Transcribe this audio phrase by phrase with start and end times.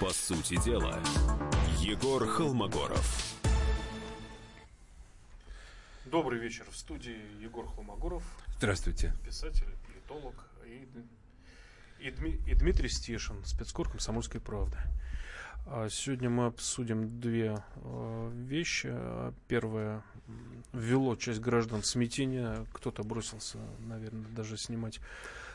[0.00, 1.00] По сути дела,
[1.78, 3.32] Егор Холмогоров.
[6.06, 6.66] Добрый вечер.
[6.70, 8.22] В студии Егор Холмогоров.
[8.58, 9.14] Здравствуйте.
[9.24, 10.86] Писатель, политолог и,
[12.00, 14.76] и, Дми, и Дмитрий Стешин, спецкор «Комсомольской правды».
[15.66, 18.92] А сегодня мы обсудим две э, вещи.
[19.48, 20.02] Первое
[20.72, 22.66] ввело часть граждан в смятение.
[22.72, 25.00] Кто-то бросился, наверное, даже снимать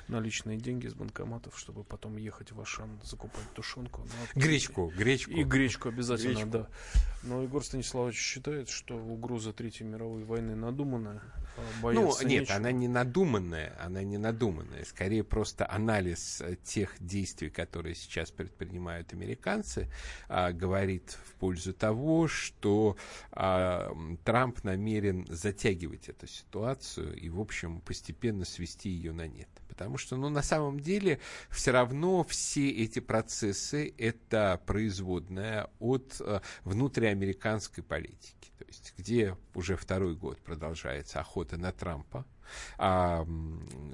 [0.08, 4.02] наличные деньги с банкоматов, чтобы потом ехать в Ашан закупать тушенку.
[4.02, 5.31] Но, гречку, гречку.
[5.31, 6.50] И гречку обязательно, гречку.
[6.50, 6.68] да.
[7.23, 11.22] Но Егор Станиславович считает, что угроза Третьей мировой войны надуманная.
[11.58, 12.55] А ну, нет, нечего.
[12.55, 14.86] она не надуманная, она не надуманная.
[14.86, 19.89] Скорее просто анализ э, тех действий, которые сейчас предпринимают американцы,
[20.30, 22.95] а, говорит в пользу того, что
[23.31, 23.92] а,
[24.23, 29.50] Трамп намерен затягивать эту ситуацию и, в общем, постепенно свести ее на нет.
[29.67, 31.20] Потому что, ну, на самом деле,
[31.50, 38.52] все равно все эти процессы— это производная от э, внутриамериканской политики.
[38.58, 42.26] То есть, где уже второй год продолжается охота на Трампа,
[42.78, 43.28] а,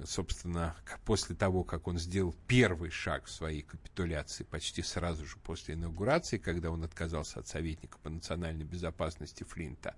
[0.05, 5.75] собственно, после того, как он сделал первый шаг в своей капитуляции, почти сразу же после
[5.75, 9.95] инаугурации, когда он отказался от советника по национальной безопасности Флинта,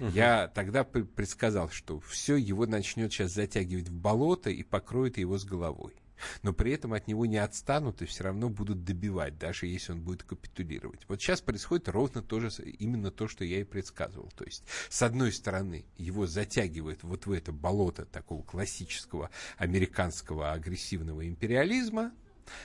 [0.00, 0.10] угу.
[0.10, 5.44] я тогда предсказал, что все его начнет сейчас затягивать в болото и покроет его с
[5.44, 5.94] головой
[6.42, 10.00] но при этом от него не отстанут и все равно будут добивать, даже если он
[10.00, 11.00] будет капитулировать.
[11.08, 14.30] Вот сейчас происходит ровно то же, именно то, что я и предсказывал.
[14.36, 21.26] То есть, с одной стороны, его затягивает вот в это болото такого классического американского агрессивного
[21.26, 22.12] империализма,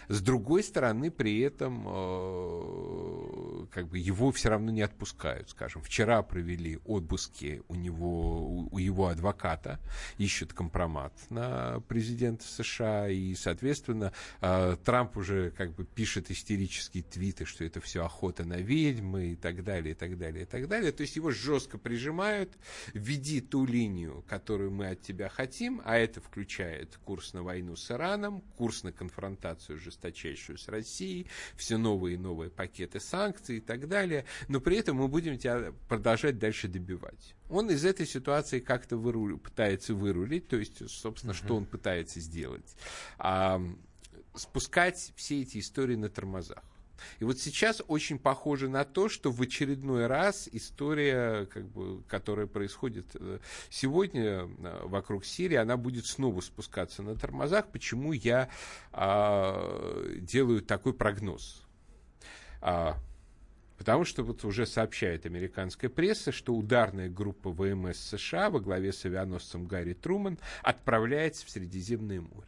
[0.08, 5.50] с другой стороны, при этом э, как бы его все равно не отпускают.
[5.50, 9.80] Скажем, вчера провели отбуски у него, у, у его адвоката,
[10.18, 17.46] ищут компромат на президента США, и, соответственно, э, Трамп уже как бы пишет истерические твиты,
[17.46, 20.92] что это все охота на ведьмы и так далее, и так далее, и так далее.
[20.92, 22.58] То есть его жестко прижимают,
[22.94, 27.92] веди ту линию, которую мы от тебя хотим, а это включает курс на войну с
[27.92, 33.62] Ираном, курс на конфронтацию конкуренцию жесточайшую с Россией, все новые и новые пакеты санкций и
[33.62, 37.36] так далее, но при этом мы будем тебя продолжать дальше добивать.
[37.50, 39.38] Он из этой ситуации как-то выру...
[39.38, 41.46] пытается вырулить, то есть, собственно, uh-huh.
[41.46, 42.76] что он пытается сделать?
[43.18, 43.62] А,
[44.36, 46.64] спускать все эти истории на тормозах.
[47.20, 52.48] И вот сейчас очень похоже на то, что в очередной раз история, как бы, которая
[52.48, 53.40] происходит э,
[53.70, 57.68] сегодня э, вокруг Сирии, она будет снова спускаться на тормозах.
[57.72, 58.50] Почему я
[58.92, 61.64] а, делаю такой прогноз?
[62.62, 62.98] А,
[63.78, 69.04] Потому что вот уже сообщает американская пресса, что ударная группа ВМС США во главе с
[69.04, 72.48] авианосцем Гарри Труман отправляется в Средиземное море.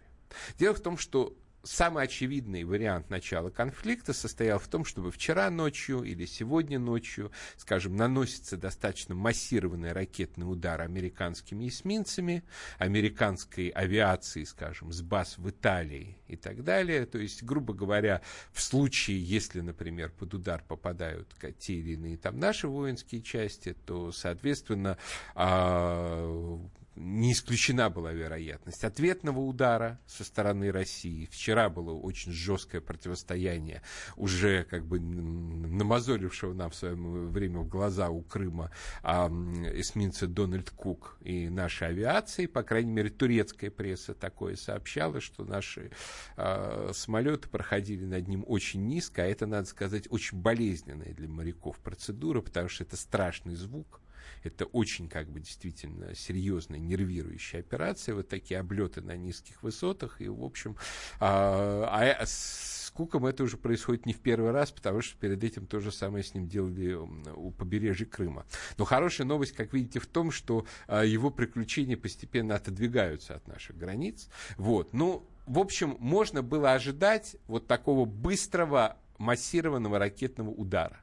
[0.57, 1.35] Дело в том, что
[1.65, 7.95] самый очевидный вариант начала конфликта состоял в том, чтобы вчера ночью или сегодня ночью, скажем,
[7.95, 12.43] наносится достаточно массированный ракетный удар американскими эсминцами,
[12.77, 17.05] американской авиации, скажем, с баз в Италии и так далее.
[17.05, 18.21] То есть, грубо говоря,
[18.51, 24.11] в случае, если, например, под удар попадают те или иные там наши воинские части, то,
[24.11, 24.97] соответственно,
[25.33, 26.59] а,
[26.95, 31.27] не исключена была вероятность ответного удара со стороны России.
[31.31, 33.81] Вчера было очень жесткое противостояние,
[34.15, 38.71] уже как бы намазолившего нам в свое время в глаза у Крыма
[39.03, 45.43] а, эсминца Дональд Кук и нашей авиации, по крайней мере, турецкая пресса такое сообщала, что
[45.43, 45.91] наши
[46.37, 51.77] а, самолеты проходили над ним очень низко, а это, надо сказать, очень болезненная для моряков
[51.79, 54.01] процедура, потому что это страшный звук,
[54.45, 60.21] это очень как бы действительно серьезная нервирующая операция, вот такие облеты на низких высотах.
[60.21, 60.77] И, в общем,
[61.19, 65.67] а, а с Куком это уже происходит не в первый раз, потому что перед этим
[65.67, 68.45] то же самое с ним делали у побережья Крыма.
[68.77, 73.77] Но хорошая новость, как видите, в том, что а, его приключения постепенно отодвигаются от наших
[73.77, 74.29] границ.
[74.57, 74.93] Вот.
[74.93, 80.99] Ну, в общем, можно было ожидать вот такого быстрого массированного ракетного удара.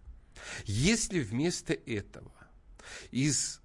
[0.64, 2.32] Если вместо этого
[3.10, 3.60] из,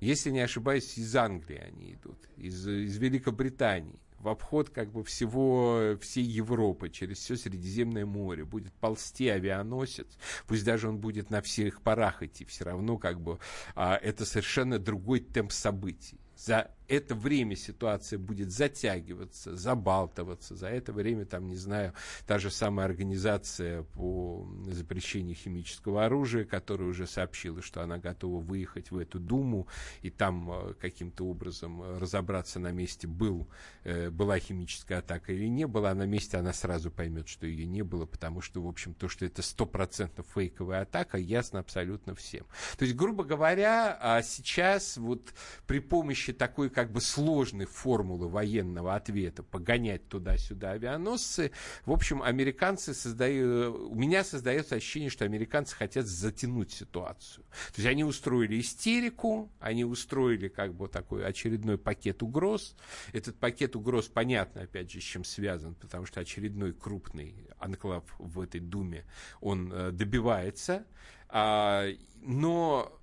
[0.00, 5.96] если не ошибаюсь, из Англии они идут, из, из Великобритании, в обход как бы всего,
[6.00, 10.06] всей Европы, через все Средиземное море, будет ползти авианосец,
[10.46, 13.38] пусть даже он будет на всех парах идти, все равно как бы
[13.74, 16.18] а, это совершенно другой темп событий.
[16.36, 20.54] За это время ситуация будет затягиваться, забалтываться.
[20.54, 21.94] За это время, там, не знаю,
[22.26, 28.90] та же самая организация по запрещению химического оружия, которая уже сообщила, что она готова выехать
[28.90, 29.66] в эту Думу
[30.02, 33.48] и там э, каким-то образом разобраться на месте, был,
[33.84, 37.66] э, была химическая атака или не была, а на месте она сразу поймет, что ее
[37.66, 42.44] не было, потому что, в общем, то, что это стопроцентно фейковая атака, ясно абсолютно всем.
[42.76, 45.32] То есть, грубо говоря, а сейчас вот
[45.66, 51.52] при помощи такой как бы сложной формулы военного ответа погонять туда-сюда авианосцы,
[51.86, 57.44] в общем, американцы создают, у меня создается ощущение, что американцы хотят затянуть ситуацию.
[57.74, 62.76] То есть они устроили истерику, они устроили как бы такой очередной пакет угроз.
[63.12, 68.40] Этот пакет угроз, понятно, опять же, с чем связан, потому что очередной крупный анклав в
[68.40, 69.06] этой Думе,
[69.40, 70.84] он э, добивается.
[71.28, 71.86] А,
[72.22, 73.00] но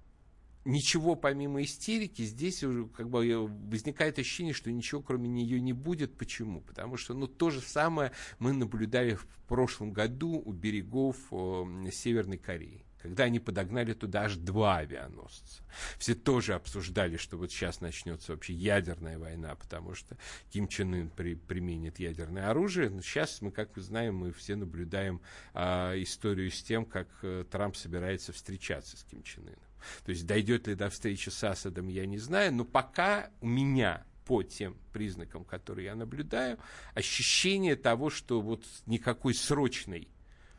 [0.65, 6.17] ничего помимо истерики, здесь уже как бы возникает ощущение, что ничего кроме нее не будет.
[6.17, 6.61] Почему?
[6.61, 12.37] Потому что ну, то же самое мы наблюдали в прошлом году у берегов э, Северной
[12.37, 15.63] Кореи когда они подогнали туда аж два авианосца.
[15.97, 20.17] Все тоже обсуждали, что вот сейчас начнется вообще ядерная война, потому что
[20.51, 22.89] Ким Чен Ын при, применит ядерное оружие.
[22.89, 25.21] Но сейчас мы, как вы знаем, мы все наблюдаем
[25.53, 29.70] а, историю с тем, как а, Трамп собирается встречаться с Ким Чен Ыном.
[30.05, 34.05] То есть дойдет ли до встречи с Асадом, я не знаю, но пока у меня
[34.25, 36.57] по тем признакам, которые я наблюдаю,
[36.93, 40.07] ощущение того, что вот никакой срочной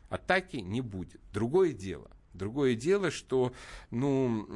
[0.09, 1.21] атаки не будет.
[1.33, 3.53] Другое дело– Другое дело, что
[3.91, 4.47] ну,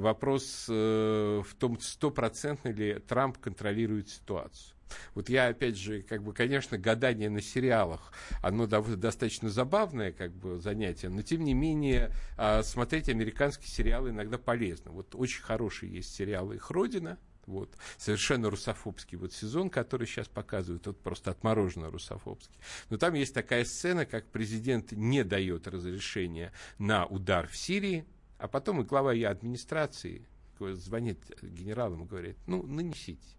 [0.00, 4.75] вопрос э, в том, стопроцентно ли Трамп контролирует ситуацию.
[5.14, 8.12] Вот я, опять же, как бы, конечно, гадание на сериалах,
[8.42, 14.38] оно достаточно забавное, как бы, занятие, но, тем не менее, э, смотреть американские сериалы иногда
[14.38, 14.90] полезно.
[14.92, 17.76] Вот очень хорошие есть сериалы «Их Родина», вот.
[17.96, 22.58] Совершенно русофобский вот сезон, который сейчас показывают, вот просто отмороженно русофобский.
[22.90, 28.04] Но там есть такая сцена, как президент не дает разрешения на удар в Сирии,
[28.38, 30.26] а потом и глава ее администрации
[30.58, 33.35] звонит генералам и говорит, ну, нанесите.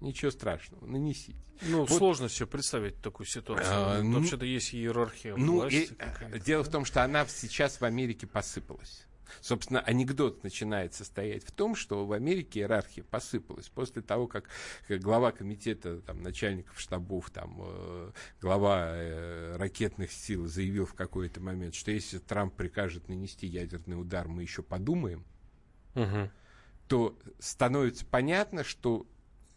[0.00, 1.38] Ничего страшного, нанесите.
[1.62, 1.90] Ну, вот.
[1.90, 3.68] сложно себе представить такую ситуацию.
[3.70, 5.90] А, ну, Вообще-то есть иерархия ну, власти.
[6.34, 9.06] И, дело в том, что она сейчас в Америке посыпалась.
[9.40, 14.48] Собственно, анекдот начинает состоять в том, что в Америке иерархия посыпалась после того, как
[14.88, 18.10] глава комитета там, начальников штабов, там, э,
[18.40, 24.28] глава э, ракетных сил заявил в какой-то момент, что если Трамп прикажет нанести ядерный удар,
[24.28, 25.24] мы еще подумаем,
[25.94, 26.30] угу.
[26.88, 29.06] то становится понятно, что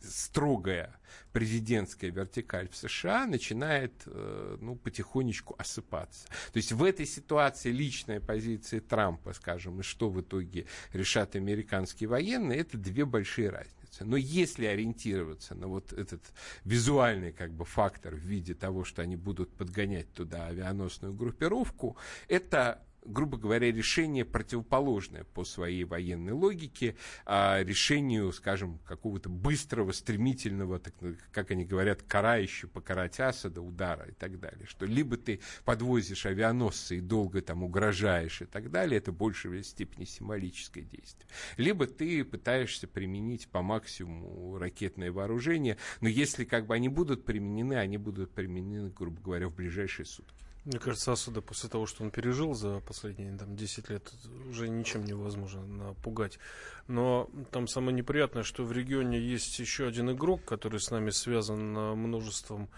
[0.04, 0.96] строгая
[1.32, 6.28] президентская вертикаль в США начинает э, ну, потихонечку осыпаться.
[6.28, 12.08] То есть в этой ситуации личная позиция Трампа, скажем, и что в итоге решат американские
[12.08, 14.06] военные, это две большие разницы.
[14.06, 16.22] Но если ориентироваться на вот этот
[16.66, 21.98] визуальный как бы фактор в виде того, что они будут подгонять туда авианосную группировку,
[22.28, 26.96] это грубо говоря, решение противоположное по своей военной логике
[27.26, 30.94] а решению, скажем, какого-то быстрого, стремительного, так,
[31.32, 34.66] как они говорят, карающего покарать Асада удара и так далее.
[34.66, 40.06] Что либо ты подвозишь авианосцы и долго там угрожаешь и так далее, это большей степени
[40.06, 41.28] символическое действие.
[41.58, 47.76] Либо ты пытаешься применить по максимуму ракетное вооружение, но если как бы они будут применены,
[47.76, 50.44] они будут применены, грубо говоря, в ближайшие сутки.
[50.66, 54.14] Мне кажется, Асада после того, что он пережил за последние там, 10 лет,
[54.50, 56.40] уже ничем невозможно напугать.
[56.88, 61.74] Но там самое неприятное, что в регионе есть еще один игрок, который с нами связан
[61.74, 62.70] множеством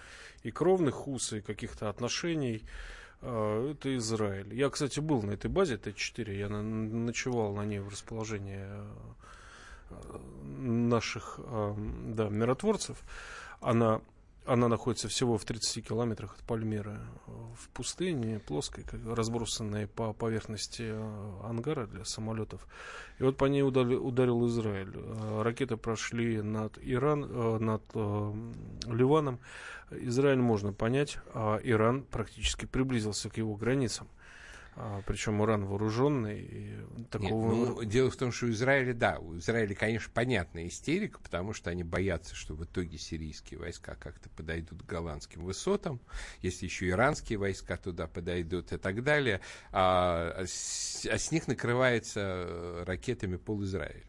[0.41, 2.63] и кровных уз, и каких-то отношений.
[3.21, 4.51] А, это Израиль.
[4.51, 10.21] Я, кстати, был на этой базе Т-4, я ночевал на ней в расположении а,
[10.57, 12.97] наших да, миротворцев.
[13.61, 14.01] Она
[14.45, 16.97] она находится всего в 30 километрах от Пальмиры,
[17.55, 22.67] в пустыне, плоской, разбросанной по поверхности э, ангара для самолетов.
[23.19, 24.91] И вот по ней ударил, ударил Израиль.
[24.93, 27.83] Э, ракеты прошли над, Иран, э, над
[28.85, 29.39] Ливаном.
[29.91, 34.07] Израиль можно понять, а Иран практически приблизился к его границам.
[34.77, 36.73] А, причем уран вооруженный.
[37.09, 37.53] Такого...
[37.53, 41.53] Нет, ну, дело в том, что у Израиля, да, у Израиля, конечно, понятная истерика, потому
[41.53, 46.01] что они боятся, что в итоге сирийские войска как-то подойдут к голландским высотам,
[46.41, 49.39] если еще иранские войска туда подойдут и так далее,
[49.71, 54.03] а, а, с, а с них накрывается ракетами пол Израиля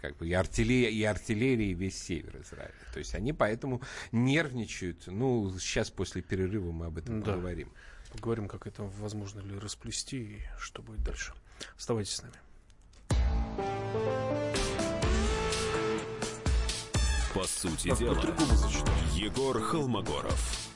[0.00, 2.74] как бы и артиллерия, и артиллерия, весь север Израиля.
[2.92, 3.82] То есть они поэтому
[4.12, 5.06] нервничают.
[5.06, 7.32] Ну, сейчас после перерыва мы об этом да.
[7.32, 7.72] поговорим.
[8.16, 11.32] Поговорим, как это возможно ли расплести и что будет дальше.
[11.76, 12.34] Оставайтесь с нами.
[17.34, 18.18] По сути дела,
[19.14, 20.72] Егор Холмогоров.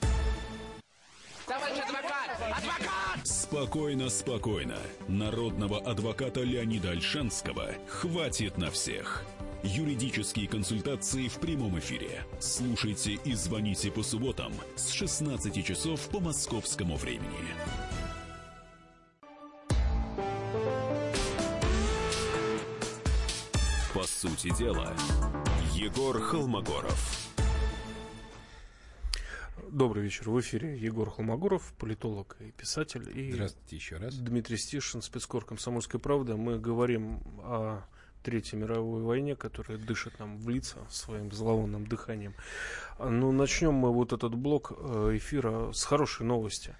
[1.46, 2.30] Товарищ адвокат!
[2.58, 3.26] Адвокат!
[3.26, 4.78] Спокойно, спокойно.
[5.08, 9.24] Народного адвоката Леонида Альшанского хватит на всех.
[9.62, 12.24] Юридические консультации в прямом эфире.
[12.38, 17.28] Слушайте и звоните по субботам с 16 часов по московскому времени.
[23.92, 24.96] По сути дела,
[25.74, 27.28] Егор Холмогоров.
[29.70, 30.30] Добрый вечер.
[30.30, 33.06] В эфире Егор Холмогоров, политолог и писатель.
[33.14, 34.14] И Здравствуйте еще раз.
[34.14, 36.36] Дмитрий Стишин, спецкор «Комсомольской правды».
[36.36, 37.82] Мы говорим о
[38.22, 42.34] Третьей мировой войне, которая дышит нам в лица своим зловонным дыханием.
[42.98, 46.74] Ну, начнем мы вот этот блок э, эфира с хорошей новости.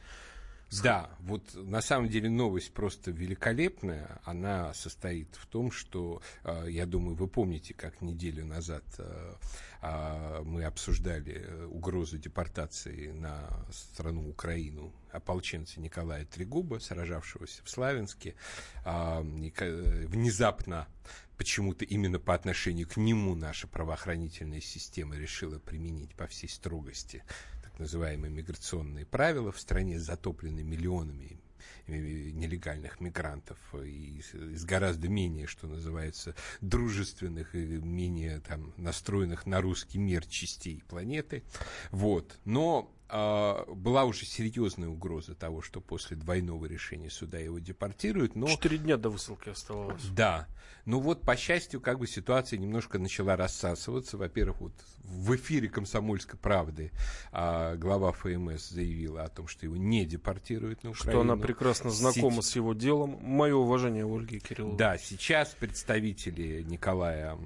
[0.83, 4.21] Да, вот на самом деле новость просто великолепная.
[4.25, 9.35] Она состоит в том, что, э, я думаю, вы помните, как неделю назад э,
[9.83, 18.37] а, мы обсуждали угрозу депортации на страну Украину ополченца Николая Трегуба, сражавшегося в Славянске.
[18.85, 20.87] А, внезапно
[21.41, 27.25] почему-то именно по отношению к нему наша правоохранительная система решила применить по всей строгости
[27.63, 31.41] так называемые миграционные правила в стране, затопленной миллионами
[31.87, 39.97] нелегальных мигрантов и из гораздо менее, что называется, дружественных и менее там настроенных на русский
[39.97, 41.43] мир частей планеты.
[41.91, 42.39] Вот.
[42.45, 48.37] Но была уже серьезная угроза того, что после двойного решения суда его депортируют.
[48.37, 48.47] Но...
[48.47, 50.05] Четыре дня до высылки оставалось.
[50.15, 50.49] Да.
[50.87, 54.17] Ну вот, по счастью, как бы ситуация немножко начала рассасываться.
[54.17, 54.73] Во-первых, вот
[55.05, 56.91] в эфире «Комсомольской правды»
[57.33, 61.13] а, глава ФМС заявила о том, что его не депортируют на Украину.
[61.13, 62.53] Что она прекрасно знакома Сеч...
[62.53, 63.19] с его делом.
[63.23, 64.79] Мое уважение Ольге Кирилловой.
[64.79, 67.37] Да, сейчас представители Николая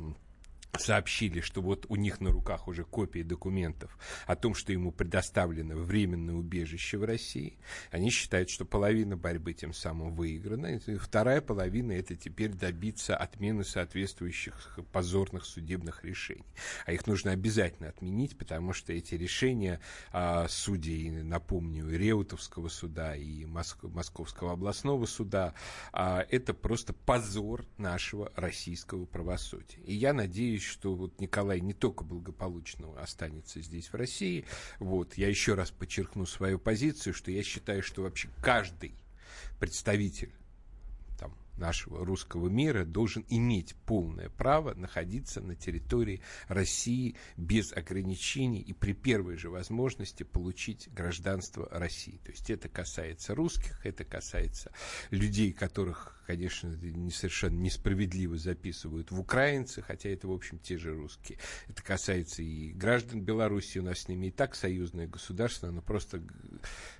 [0.78, 5.76] сообщили, что вот у них на руках уже копии документов о том, что ему предоставлено
[5.76, 7.58] временное убежище в России.
[7.90, 10.66] Они считают, что половина борьбы тем самым выиграна.
[10.66, 16.44] И вторая половина– это теперь добиться отмены соответствующих позорных судебных решений.
[16.86, 19.80] А их нужно обязательно отменить, потому что эти решения
[20.12, 25.54] а, судей, напомню, Реутовского суда и Моск- Московского областного суда
[25.92, 29.80] а,– это просто позор нашего российского правосудия.
[29.84, 34.44] И я надеюсь, что вот Николай не только благополучно останется здесь, в России.
[34.78, 38.94] Вот, я еще раз подчеркну свою позицию, что я считаю, что вообще каждый
[39.58, 40.32] представитель
[41.56, 48.92] нашего русского мира должен иметь полное право находиться на территории России без ограничений и при
[48.92, 52.20] первой же возможности получить гражданство России.
[52.24, 54.72] То есть это касается русских, это касается
[55.10, 60.94] людей, которых, конечно, не совершенно несправедливо записывают в украинцы, хотя это, в общем, те же
[60.94, 61.38] русские.
[61.68, 66.22] Это касается и граждан Беларуси, у нас с ними и так союзное государство, оно просто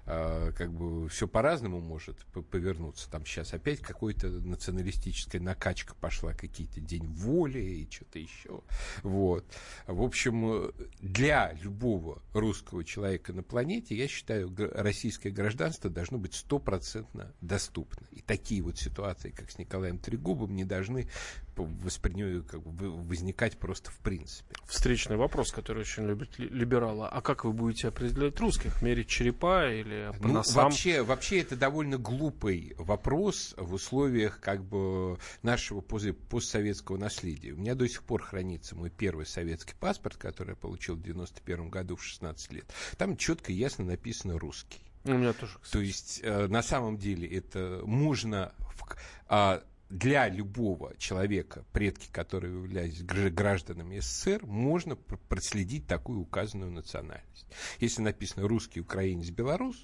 [0.05, 3.11] как бы все по-разному может повернуться.
[3.11, 8.63] Там сейчас опять какой-то националистическая накачка пошла, какие-то день воли и что-то еще.
[9.03, 9.45] Вот.
[9.87, 17.33] В общем, для любого русского человека на планете, я считаю, российское гражданство должно быть стопроцентно
[17.41, 18.07] доступно.
[18.11, 21.09] И такие вот ситуации, как с Николаем Трегубом, не должны
[21.57, 24.57] воспринимаю, как бы, возникать просто в принципе.
[24.67, 27.07] Встречный вопрос, который очень любят либералы.
[27.07, 28.83] А как вы будете определять русских?
[28.83, 30.65] Мерить черепа или по ну, носам?
[30.65, 37.53] Вообще, вообще это довольно глупый вопрос в условиях как бы нашего постсоветского наследия.
[37.53, 41.69] У меня до сих пор хранится мой первый советский паспорт, который я получил в 91
[41.71, 42.73] году в 16 лет.
[42.97, 44.81] Там четко и ясно написано «русский».
[45.05, 45.73] У меня тоже, кстати.
[45.73, 48.55] То есть, э, на самом деле, это можно...
[48.59, 48.97] В,
[49.29, 57.47] а, для любого человека, предки которые являлись гражданами СССР, можно проследить такую указанную национальность.
[57.81, 59.77] Если написано русский, украинец, белорус,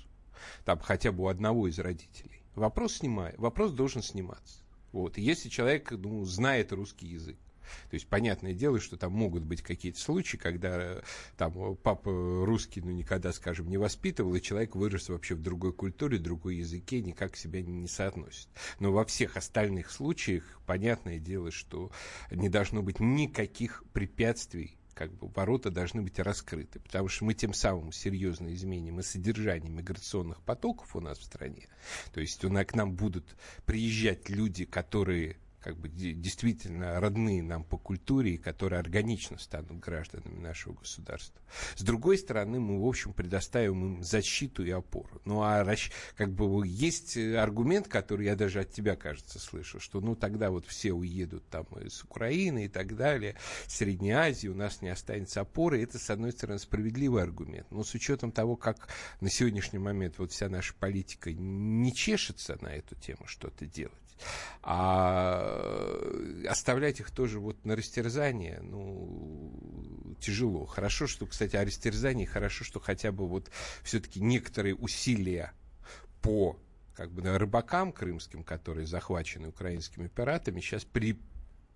[0.65, 4.65] там хотя бы у одного из родителей, вопрос снимает, вопрос должен сниматься.
[4.93, 5.19] Вот.
[5.19, 7.39] Если человек ну, знает русский язык,
[7.91, 11.03] то есть, понятное дело, что там могут быть какие-то случаи, когда э,
[11.37, 12.11] там папа
[12.45, 16.57] русский, ну, никогда, скажем, не воспитывал, и человек вырос вообще в другой культуре, в другой
[16.57, 18.49] языке, никак себя не соотносит.
[18.79, 21.91] Но во всех остальных случаях, понятное дело, что
[22.31, 27.55] не должно быть никаких препятствий как бы ворота должны быть раскрыты, потому что мы тем
[27.55, 31.69] самым серьезно изменим и содержание миграционных потоков у нас в стране.
[32.13, 33.25] То есть у нас, к нам будут
[33.65, 40.41] приезжать люди, которые как бы действительно родные нам по культуре и которые органично станут гражданами
[40.41, 41.41] нашего государства.
[41.77, 45.21] С другой стороны, мы, в общем, предоставим им защиту и опору.
[45.25, 45.67] Ну, а
[46.17, 50.67] как бы есть аргумент, который я даже от тебя, кажется, слышал, что ну тогда вот
[50.67, 53.37] все уедут там из Украины и так далее,
[53.67, 55.83] Средней Азии, у нас не останется опоры.
[55.83, 57.71] Это, с одной стороны, справедливый аргумент.
[57.71, 58.89] Но с учетом того, как
[59.21, 64.10] на сегодняшний момент вот вся наша политика не чешется на эту тему что-то делать,
[64.63, 65.99] а
[66.49, 70.67] оставлять их тоже вот на растерзание, ну, тяжело.
[70.67, 73.51] Хорошо, что, кстати, о растерзании, хорошо, что хотя бы вот
[73.83, 75.53] все-таки некоторые усилия
[76.23, 76.59] по
[76.95, 81.19] как бы рыбакам крымским, которые захвачены украинскими пиратами, сейчас при,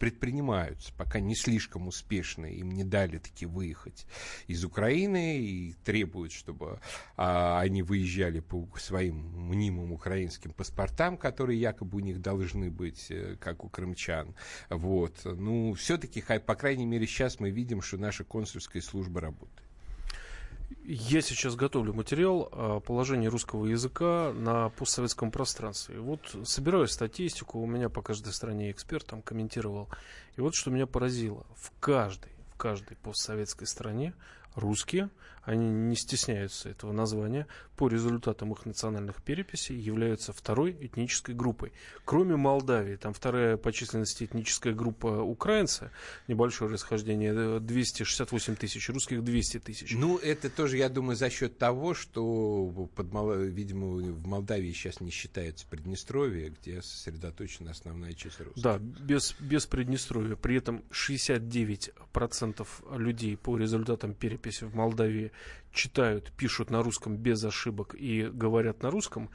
[0.04, 4.06] предпринимаются, пока не слишком успешно, им не дали таки выехать
[4.46, 6.78] из Украины и требуют, чтобы
[7.16, 9.16] а, они выезжали по своим
[9.49, 14.34] мнимым украинским паспортам, которые якобы у них должны быть, э, как у крымчан.
[14.68, 15.23] Вот.
[15.25, 19.63] Ну, все-таки, по крайней мере, сейчас мы видим, что наша консульская служба работает.
[20.86, 25.98] Я сейчас готовлю материал о положении русского языка на постсоветском пространстве.
[25.98, 29.88] Вот собираю статистику, у меня по каждой стране эксперт там комментировал.
[30.36, 31.46] И вот что меня поразило.
[31.56, 34.12] В каждой, в каждой постсоветской стране
[34.56, 35.08] русские,
[35.44, 37.46] они не стесняются этого названия,
[37.76, 41.72] по результатам их национальных переписей являются второй этнической группой.
[42.04, 45.90] Кроме Молдавии, там вторая по численности этническая группа украинцы,
[46.28, 49.92] небольшое расхождение, 268 тысяч, русских 200 тысяч.
[49.94, 53.06] Ну, это тоже, я думаю, за счет того, что, под,
[53.50, 58.62] видимо, в Молдавии сейчас не считается Приднестровье, где сосредоточена основная часть русских.
[58.62, 60.36] Да, без, без Приднестровья.
[60.36, 65.32] При этом 69% людей по результатам переписи в Молдавии,
[65.72, 69.30] читают, пишут на русском без ошибок и говорят на русском,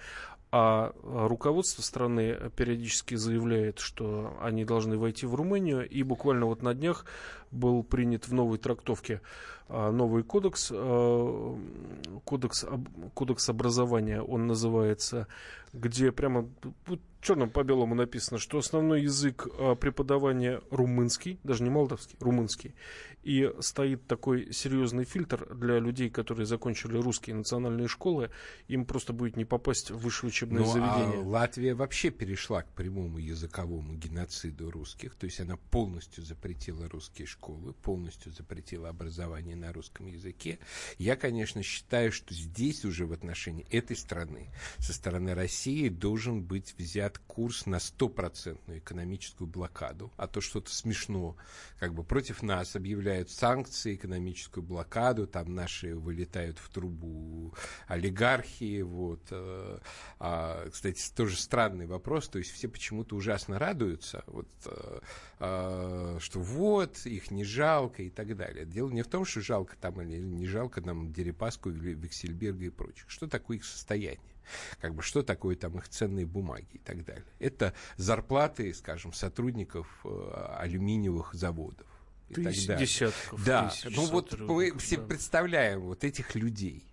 [0.52, 6.74] а руководство страны периодически заявляет, что они должны войти в Румынию, и буквально вот на
[6.74, 7.06] днях
[7.52, 9.22] был принят в новой трактовке
[9.72, 11.58] а, новый кодекс, а,
[12.26, 12.66] кодекс,
[13.14, 15.28] кодекс образования, он называется,
[15.74, 16.50] где прямо
[17.22, 22.74] черным по белому написано, что основной язык а, преподавания румынский, даже не молдавский, румынский,
[23.22, 28.32] и стоит такой серьезный фильтр для людей, которые закончили русские национальные школы,
[28.68, 31.22] им просто будет не попасть в высшее учебное ну, заведение.
[31.22, 37.28] А Латвия вообще перешла к прямому языковому геноциду русских, то есть она полностью запретила русские
[37.28, 40.60] школы, полностью запретила образование на русском языке.
[40.98, 46.76] Я, конечно, считаю, что здесь уже в отношении этой страны, со стороны России, должен быть
[46.78, 51.36] взят курс на стопроцентную экономическую блокаду, а то что-то смешно,
[51.80, 57.54] как бы против нас объявляют санкции, экономическую блокаду, там наши вылетают в трубу
[57.88, 59.22] олигархии, вот.
[59.32, 59.80] Э,
[60.20, 67.06] а, кстати, тоже странный вопрос, то есть все почему-то ужасно радуются, вот, э, что вот,
[67.06, 68.66] их не жалко и так далее.
[68.66, 73.10] Дело не в том, что жалко там или не жалко нам Дерипаску, Виксельберга и прочих.
[73.10, 74.20] Что такое их состояние?
[74.80, 77.26] как бы что такое там их ценные бумаги и так далее.
[77.40, 81.88] Это зарплаты, скажем, сотрудников э, алюминиевых заводов
[82.30, 82.88] и тысяч, так далее.
[82.88, 85.04] Десятков да, ну вот мы все да.
[85.04, 86.84] представляем вот этих людей,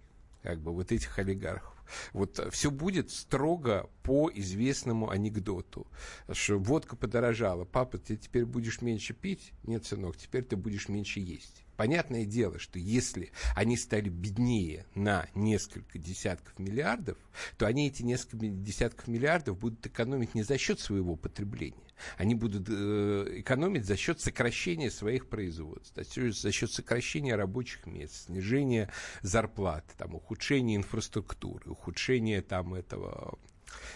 [0.43, 1.76] как бы вот этих олигархов.
[2.13, 5.87] Вот все будет строго по известному анекдоту,
[6.33, 7.65] что водка подорожала.
[7.65, 9.53] Папа, ты теперь будешь меньше пить?
[9.65, 11.66] Нет, сынок, теперь ты будешь меньше есть.
[11.77, 17.19] Понятное дело, что если они стали беднее на несколько десятков миллиардов,
[17.59, 21.77] то они эти несколько десятков миллиардов будут экономить не за счет своего потребления.
[22.19, 28.91] Они будут э, экономить за счет сокращения своих производств, за счет сокращения рабочих мест, снижения
[29.23, 33.39] зарплат, там, ухудшения инфраструктуры, ухудшения там, этого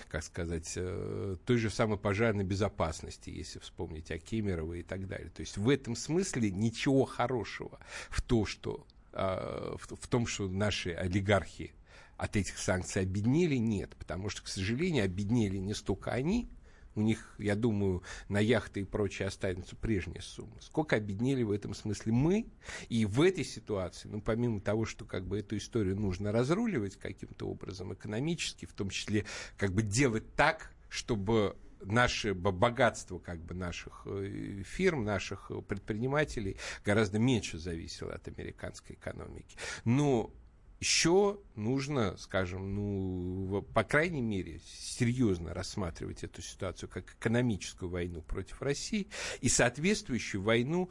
[0.08, 5.30] как сказать, э, той же самой пожарной безопасности, если вспомнить о Кемерово и так далее.
[5.30, 7.78] То есть в этом смысле ничего хорошего
[8.08, 11.72] в, то, что, а, в том, что наши олигархи
[12.16, 13.96] от этих санкций обеднели, нет.
[13.96, 16.50] Потому что, к сожалению, обеднели не столько они,
[16.94, 20.56] у них, я думаю, на яхты и прочее останется прежняя сумма.
[20.60, 22.46] Сколько обеднели в этом смысле мы,
[22.88, 27.46] и в этой ситуации, ну, помимо того, что как бы эту историю нужно разруливать каким-то
[27.48, 29.24] образом экономически, в том числе
[29.56, 37.18] как бы делать так, чтобы наше богатство как бы наших э, фирм, наших предпринимателей гораздо
[37.18, 39.56] меньше зависело от американской экономики.
[39.84, 40.30] Но
[40.80, 48.62] еще нужно, скажем, ну, по крайней мере, серьезно рассматривать эту ситуацию как экономическую войну против
[48.62, 49.08] России
[49.42, 50.88] и соответствующую войну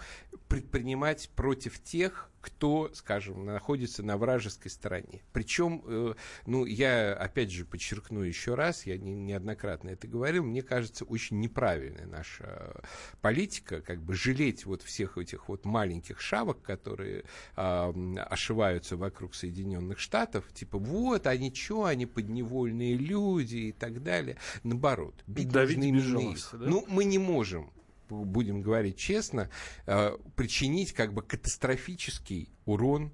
[0.47, 5.21] предпринимать против тех, кто, скажем, находится на вражеской стороне.
[5.34, 6.13] Причем, э,
[6.45, 11.39] ну, я опять же подчеркну еще раз, я не, неоднократно это говорил, мне кажется, очень
[11.39, 12.82] неправильная наша
[13.21, 17.25] политика, как бы жалеть вот всех этих вот маленьких шавок, которые
[17.56, 24.38] э, ошиваются вокруг Соединенных Штатов, типа, вот, они что, они подневольные люди и так далее.
[24.63, 26.49] Наоборот, бить Давить нужно их.
[26.54, 26.65] Да?
[26.65, 27.71] Ну, мы не можем
[28.10, 29.50] будем говорить честно,
[29.86, 33.12] э, причинить как бы катастрофический урон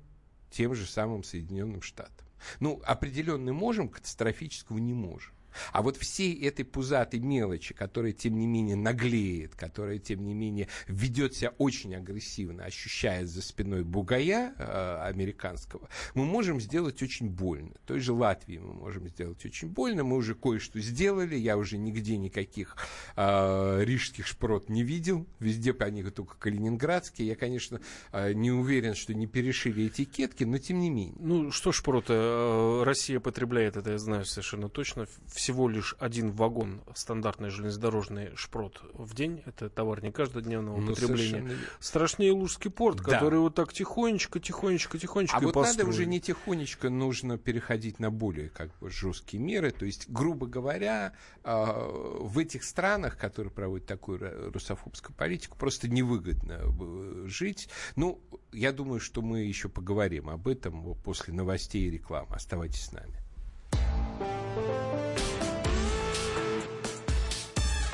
[0.49, 2.25] тем же самым Соединенным Штатам.
[2.59, 5.34] Ну, определенно можем, катастрофического не можем.
[5.71, 10.67] А вот всей этой пузатой мелочи, которая, тем не менее, наглеет, которая, тем не менее,
[10.87, 17.71] ведет себя очень агрессивно, ощущает за спиной бугая э, американского, мы можем сделать очень больно.
[17.85, 20.03] Той же Латвии мы можем сделать очень больно.
[20.03, 21.35] Мы уже кое-что сделали.
[21.35, 22.75] Я уже нигде никаких
[23.15, 25.25] э, рижских шпрот не видел.
[25.39, 27.27] Везде они только калининградские.
[27.27, 27.79] Я, конечно,
[28.11, 31.15] э, не уверен, что не перешили этикетки, но тем не менее.
[31.19, 32.13] Ну, что шпроты?
[32.13, 35.07] Э, Россия потребляет, это я знаю совершенно точно,
[35.45, 39.43] всего лишь один вагон стандартный железнодорожный шпрот в день.
[39.45, 41.55] Это товар не каждодневного ну, потребления.
[41.79, 43.03] Страшнее Лужский порт, да.
[43.03, 45.77] который вот так тихонечко, тихонечко, тихонечко А вот построили.
[45.77, 49.69] надо уже не тихонечко, нужно переходить на более как бы жесткие меры.
[49.69, 57.27] То есть, грубо говоря, а, в этих странах, которые проводят такую русофобскую политику, просто невыгодно
[57.29, 57.69] жить.
[57.95, 58.19] Ну,
[58.51, 62.35] я думаю, что мы еще поговорим об этом после новостей и рекламы.
[62.35, 63.24] Оставайтесь с нами.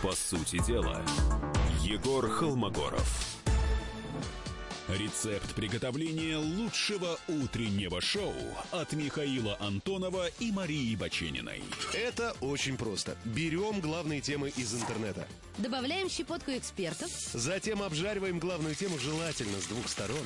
[0.02, 1.00] По сути дела,
[1.84, 3.38] Егор Холмогоров.
[4.88, 8.34] Рецепт приготовления лучшего утреннего шоу
[8.72, 11.62] от Михаила Антонова и Марии Бачениной.
[11.94, 13.16] Это очень просто.
[13.26, 15.28] Берем главные темы из интернета.
[15.60, 17.12] Добавляем щепотку экспертов.
[17.34, 20.26] Затем обжариваем главную тему желательно с двух сторон.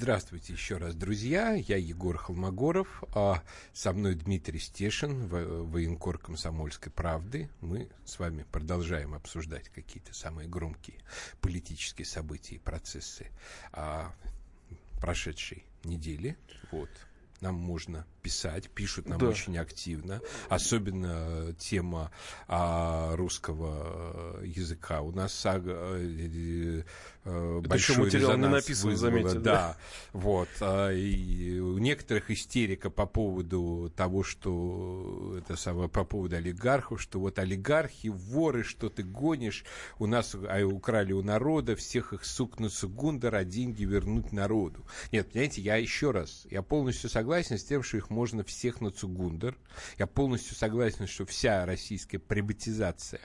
[0.00, 1.54] Здравствуйте еще раз, друзья.
[1.54, 7.50] Я Егор Холмогоров, а со мной Дмитрий Стешин, военкор комсомольской правды.
[7.60, 10.98] Мы с вами продолжаем обсуждать какие-то самые громкие
[11.40, 13.26] политические события и процессы
[13.72, 14.14] а,
[15.00, 16.36] прошедшей недели.
[16.70, 16.90] Вот.
[17.40, 19.26] Нам можно писать, пишут нам да.
[19.28, 22.10] очень активно, особенно тема
[22.48, 25.02] а, русского языка.
[25.02, 25.58] У нас а,
[27.28, 29.34] э, э, большой материал не написан, вызвало.
[29.34, 29.76] Да, да.
[30.12, 30.48] вот.
[30.60, 37.20] А, и у некоторых истерика по поводу того, что это самое, по поводу олигархов, что
[37.20, 39.64] вот олигархи, воры, что ты гонишь,
[39.98, 44.84] у нас а, украли у народа, всех их сук на сугундер, а деньги вернуть народу.
[45.12, 48.90] Нет, понимаете, я еще раз, я полностью согласен с тем, что их можно всех на
[48.90, 49.56] Цугундер.
[49.98, 53.20] Я полностью согласен, что вся российская приватизация,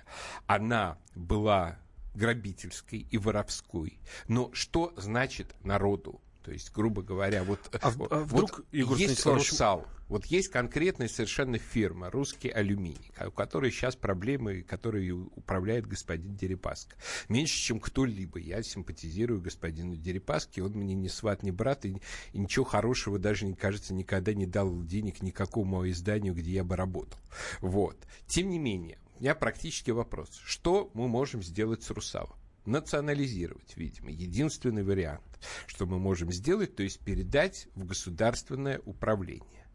[0.47, 1.79] она была
[2.13, 3.99] грабительской и воровской.
[4.27, 6.21] Но что значит народу?
[6.43, 10.49] То есть, грубо говоря, вот, а, вот, а вдруг, вот Егор есть «Русал», вот есть
[10.49, 16.97] конкретная совершенно фирма, русский алюминий, у которой сейчас проблемы, которые управляет господин Дерипаска.
[17.29, 18.39] Меньше, чем кто-либо.
[18.39, 22.01] Я симпатизирую господину Дерипаске, он мне не сват, не брат, и,
[22.33, 26.75] и ничего хорошего даже, не кажется, никогда не дал денег никакому изданию, где я бы
[26.75, 27.19] работал.
[27.61, 27.97] Вот.
[28.27, 30.41] Тем не менее, меня практически вопрос.
[30.43, 32.35] Что мы можем сделать с «Русалом»?
[32.65, 34.09] национализировать, видимо.
[34.09, 39.65] Единственный вариант, что мы можем сделать, то есть передать в государственное управление.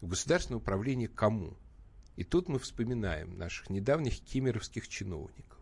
[0.00, 1.58] В государственное управление кому?
[2.16, 5.58] И тут мы вспоминаем наших недавних кемеровских чиновников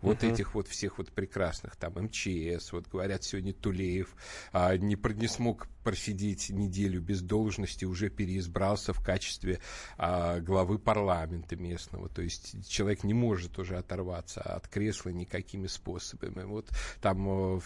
[0.00, 0.32] вот uh-huh.
[0.32, 4.14] этих вот всех вот прекрасных, там, МЧС, вот говорят, сегодня Тулеев
[4.52, 9.58] а, не, не смог просидеть неделю без должности, уже переизбрался в качестве
[9.96, 16.44] а, главы парламента местного, то есть человек не может уже оторваться от кресла никакими способами.
[16.44, 16.68] Вот
[17.00, 17.60] там, э,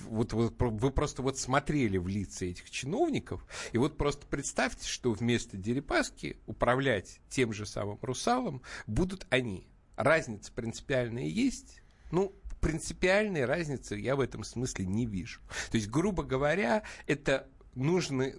[0.00, 5.12] вот, вот вы просто вот смотрели в лица этих чиновников, и вот просто представьте, что
[5.12, 13.96] вместо Дерипаски управлять тем же самым Русалом будут они разница принципиальная есть, ну, принципиальной разницы
[13.96, 15.40] я в этом смысле не вижу.
[15.70, 18.32] То есть, грубо говоря, это нужно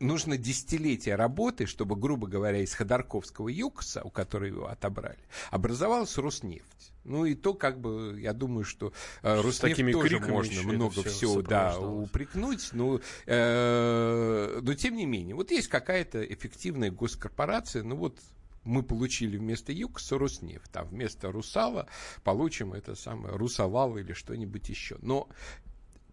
[0.00, 5.18] нужно десятилетия работы, чтобы, грубо говоря, из Ходорковского ЮКСа, у которого его отобрали,
[5.50, 6.92] образовалась Роснефть.
[7.04, 11.78] Ну и то, как бы, я думаю, что э, Роснефть тоже можно много всего да,
[11.78, 18.18] упрекнуть, но, э, но тем не менее, вот есть какая-то эффективная госкорпорация, ну вот
[18.64, 21.88] мы получили вместо ЮКСа Роснефть, там вместо Русала
[22.22, 24.96] получим это самое Русовал или что-нибудь еще.
[25.02, 25.28] Но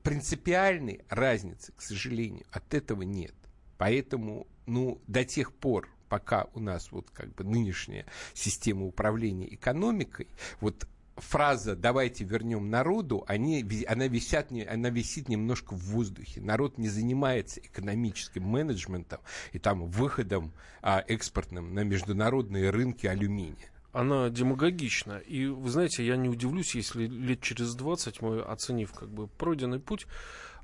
[0.03, 3.35] принципиальной разницы, к сожалению, от этого нет.
[3.77, 10.27] Поэтому, ну, до тех пор, пока у нас вот как бы нынешняя система управления экономикой,
[10.59, 16.41] вот фраза «давайте вернем народу», они, она, висят, она висит немножко в воздухе.
[16.41, 19.19] Народ не занимается экономическим менеджментом
[19.51, 25.17] и там выходом а, экспортным на международные рынки алюминия она демагогична.
[25.17, 29.79] И, вы знаете, я не удивлюсь, если лет через 20 мы, оценив как бы пройденный
[29.79, 30.07] путь,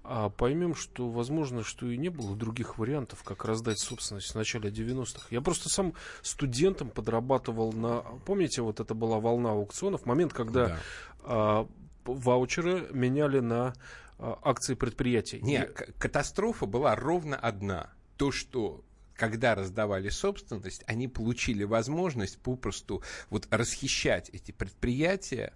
[0.10, 4.70] а поймем, что возможно, что и не было других вариантов, как раздать собственность в начале
[4.70, 5.28] 90-х.
[5.32, 8.00] Я просто сам студентом подрабатывал на...
[8.26, 10.80] Помните, вот это была волна аукционов, момент, когда да.
[11.24, 11.68] а,
[12.06, 13.74] ваучеры меняли на
[14.18, 15.42] а, акции предприятий.
[15.42, 15.92] Нет, и...
[16.00, 17.90] катастрофа была ровно одна.
[18.16, 18.86] То, что
[19.18, 25.54] когда раздавали собственность, они получили возможность попросту вот расхищать эти предприятия,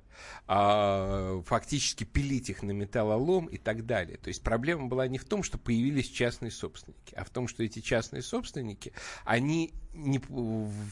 [0.47, 4.17] а, фактически пилить их на металлолом и так далее.
[4.17, 7.63] То есть проблема была не в том, что появились частные собственники, а в том, что
[7.63, 8.93] эти частные собственники,
[9.25, 10.21] они не,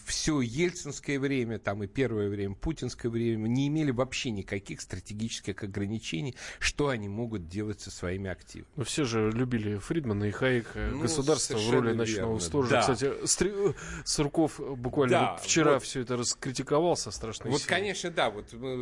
[0.06, 6.36] все ельцинское время, там и первое время, путинское время, не имели вообще никаких стратегических ограничений,
[6.60, 8.70] что они могут делать со своими активами.
[8.76, 12.40] Ну, все же любили Фридмана и Хайека, ну, государство в роли ночного верно.
[12.40, 12.70] сторожа.
[12.70, 12.82] Да.
[12.82, 13.52] Кстати, Стри...
[14.04, 17.70] Сурков буквально да, вот вчера вот, все это раскритиковал со страшной Вот, силой.
[17.70, 18.76] конечно, да, вот мы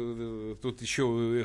[0.61, 1.43] тут еще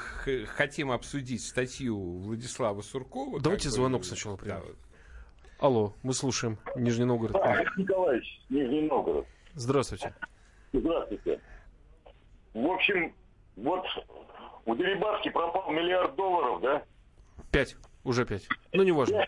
[0.56, 3.40] хотим обсудить статью Владислава Суркова.
[3.40, 4.60] Давайте звонок бы, сначала примем.
[4.60, 6.58] Да, Алло, мы слушаем.
[6.74, 7.36] Нижний Новгород.
[7.36, 9.26] А, Николаевич, Нижний Новгород.
[9.54, 10.12] Здравствуйте.
[10.72, 11.40] Здравствуйте.
[12.54, 13.14] В общем,
[13.56, 13.84] вот
[14.66, 16.82] у Дерибаски пропал миллиард долларов, да?
[17.50, 17.76] Пять.
[18.04, 18.48] Уже пять.
[18.72, 19.26] Ну, неважно.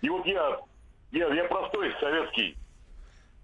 [0.00, 0.60] И вот я,
[1.12, 2.56] я, я простой советский,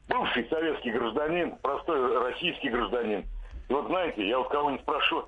[0.08, 3.24] бывший советский гражданин, простой российский гражданин.
[3.70, 5.24] Вот знаете, я вот кого-нибудь спрошу,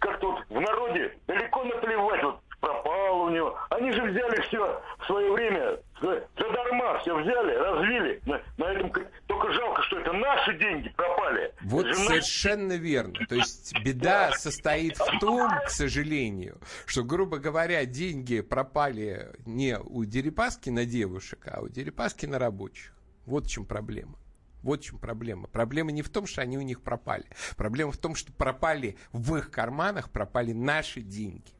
[0.00, 3.56] как-то вот в народе далеко наплевать, вот пропал у него.
[3.70, 8.20] Они же взяли все в свое время, задарма все взяли, развили.
[8.26, 8.92] На, на этом
[9.28, 11.54] только жалко, что это наши деньги пропали.
[11.62, 13.14] Вот это совершенно верно.
[13.28, 20.04] То есть беда состоит в том, к сожалению, что, грубо говоря, деньги пропали не у
[20.04, 22.92] Дерипаски на девушек, а у Дерипаски на рабочих.
[23.24, 24.18] Вот в чем проблема.
[24.62, 25.46] Вот в чем проблема.
[25.48, 27.24] Проблема не в том, что они у них пропали.
[27.56, 31.52] Проблема в том, что пропали в их карманах, пропали наши деньги.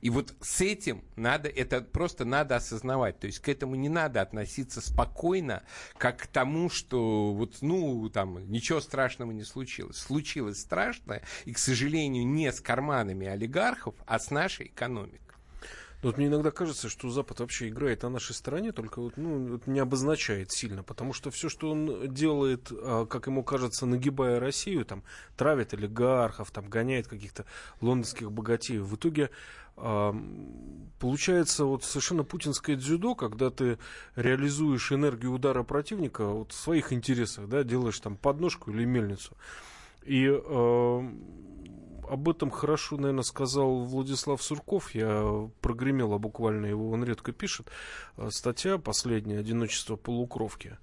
[0.00, 3.18] И вот с этим надо, это просто надо осознавать.
[3.18, 5.62] То есть к этому не надо относиться спокойно,
[5.96, 9.96] как к тому, что вот, ну, там, ничего страшного не случилось.
[9.96, 15.27] Случилось страшное, и, к сожалению, не с карманами олигархов, а с нашей экономикой.
[16.02, 19.80] Вот мне иногда кажется, что Запад вообще играет на нашей стороне, только вот, ну, не
[19.80, 25.02] обозначает сильно, потому что все, что он делает, а, как ему кажется, нагибая Россию, там,
[25.36, 27.46] травит олигархов, там, гоняет каких-то
[27.80, 29.30] лондонских богатеев, в итоге
[30.98, 33.78] получается вот совершенно путинское дзюдо, когда ты
[34.16, 39.36] реализуешь энергию удара противника вот в своих интересах, да, делаешь там подножку или мельницу.
[40.02, 41.10] И э,
[42.10, 44.94] об этом хорошо, наверное, сказал Владислав Сурков.
[44.94, 47.68] Я прогремела буквально его, он редко пишет.
[48.16, 50.78] Э, статья последняя «Одиночество полукровки».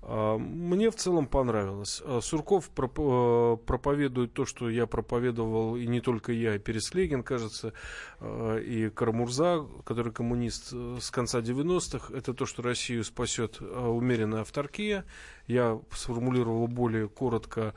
[0.00, 2.02] А, мне в целом понравилось.
[2.04, 7.72] А, Сурков проповедует то, что я проповедовал, и не только я, и Переслегин, кажется,
[8.20, 12.14] а, и Карамурза, который коммунист э, с конца 90-х.
[12.16, 15.04] Это то, что Россию спасет умеренная авторкия.
[15.46, 17.74] Я сформулировал более коротко а,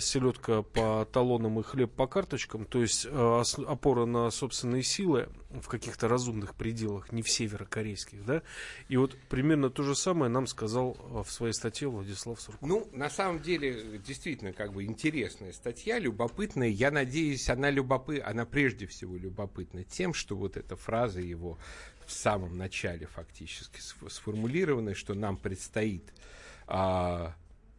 [0.00, 5.68] селедка по талонам и хлеб по карточкам, то есть а, опора на собственные силы в
[5.68, 8.42] каких-то разумных пределах, не в северокорейских, да,
[8.88, 12.68] и вот примерно то же самое нам сказал а, в своей статье Владислав Сурков.
[12.68, 18.20] Ну, на самом деле, действительно, как бы интересная статья, любопытная, я надеюсь, она любопы...
[18.24, 21.58] она прежде всего любопытна тем, что вот эта фраза его
[22.06, 26.12] в самом начале фактически сформулирована, что нам предстоит
[26.66, 27.34] а,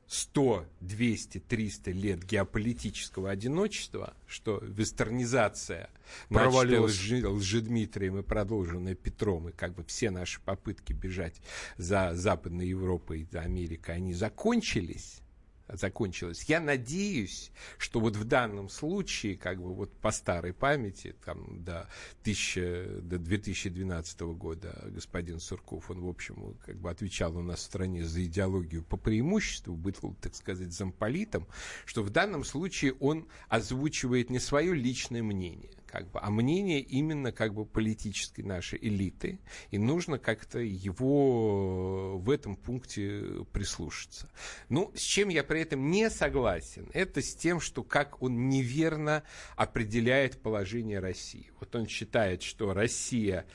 [0.08, 5.90] 100, 200, 300 лет геополитического одиночества, что вестернизация,
[6.30, 11.42] начатая лжи, Лжедмитрием и продолженная Петром, и как бы все наши попытки бежать
[11.78, 15.22] за Западной Европой и за Америкой, они закончились,
[15.68, 16.44] закончилась.
[16.44, 21.90] Я надеюсь, что вот в данном случае, как бы вот по старой памяти, там до,
[22.22, 27.64] 1000, до 2012 года господин Сурков, он, в общем, как бы отвечал у нас в
[27.64, 31.48] стране за идеологию по преимуществу, был, так сказать, замполитом,
[31.86, 37.32] что в данном случае он озвучивает не свое личное мнение, как бы, а мнение именно
[37.32, 39.40] как бы политической нашей элиты,
[39.72, 44.30] и нужно как-то его в этом пункте прислушаться.
[44.68, 49.24] Ну, с чем я при этом не согласен, это с тем, что как он неверно
[49.56, 51.50] определяет положение России.
[51.62, 53.46] Вот он считает, что Россия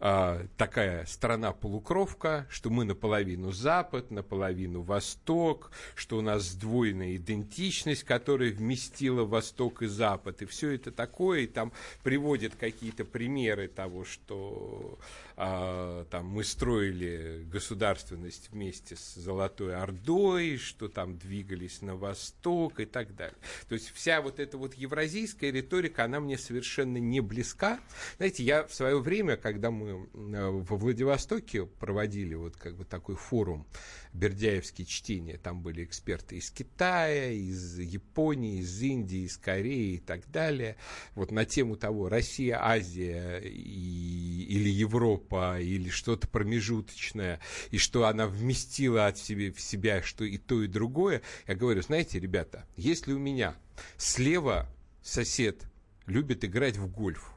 [0.00, 8.52] а, такая страна-полукровка, что мы наполовину Запад, наполовину Восток, что у нас сдвоенная идентичность, которая
[8.52, 14.98] вместила Восток и Запад, и все это такое, и там приводят какие-то примеры того, что
[15.36, 22.84] а, там мы строили государственность вместе с Золотой Ордой, что там двигались на восток и
[22.84, 23.36] так далее.
[23.68, 27.80] То есть вся вот эта вот евразийская риторика, она мне совершенно не близка.
[28.18, 33.16] Знаете, я в свое время, когда мы э, во Владивостоке проводили вот как бы такой
[33.16, 33.66] форум
[34.12, 40.30] Бердяевские чтения, там были эксперты из Китая, из Японии, из Индии, из Кореи и так
[40.30, 40.76] далее,
[41.16, 48.06] вот на тему того, Россия, Азия и, или Европа, Европа или что-то промежуточное, и что
[48.06, 52.66] она вместила от себе, в себя что и то, и другое, я говорю, знаете, ребята,
[52.76, 53.56] если у меня
[53.96, 54.68] слева
[55.02, 55.64] сосед
[56.06, 57.32] любит играть в гольф,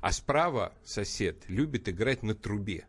[0.00, 2.86] а справа сосед любит играть на трубе,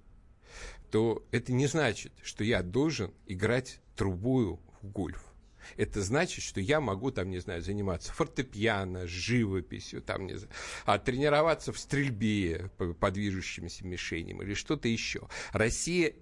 [0.91, 5.34] то это не значит, что я должен играть трубую в гольф
[5.77, 10.53] это значит, что я могу там, не знаю, заниматься фортепиано, живописью, там, не знаю,
[10.85, 15.27] а тренироваться в стрельбе по, по движущимся мишеням или что-то еще.
[15.51, 16.13] Россия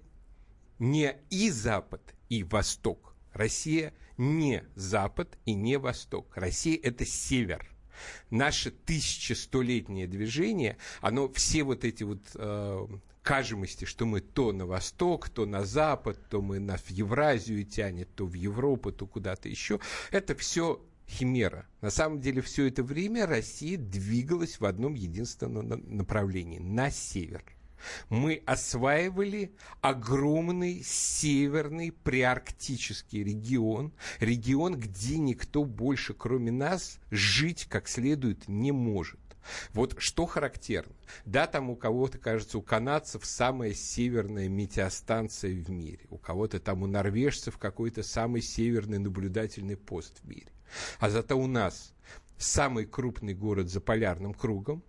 [0.78, 3.14] не и Запад, и Восток.
[3.32, 6.36] Россия не Запад и не Восток.
[6.36, 7.68] Россия– это Север.
[8.30, 12.86] Наше тысячестолетнее движение, оно все вот эти вот э,
[13.24, 18.14] кажемости, что мы то на восток, то на запад, то мы нас в Евразию тянет,
[18.14, 19.80] то в Европу, то куда-то еще.
[20.12, 21.66] Это все химера.
[21.80, 27.42] На самом деле все это время Россия двигалась в одном единственном направлении– на север.
[28.08, 38.48] Мы осваивали огромный северный приарктический регион, регион, где никто больше, кроме нас, жить как следует
[38.48, 39.20] не может.
[39.72, 40.94] Вот что характерно.
[41.24, 46.06] Да, там у кого-то, кажется, у канадцев самая северная метеостанция в мире.
[46.10, 50.52] У кого-то там у норвежцев какой-то самый северный наблюдательный пост в мире.
[50.98, 51.94] А зато у нас
[52.38, 54.82] самый крупный город за полярным кругом.